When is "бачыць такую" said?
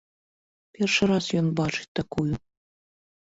1.59-2.27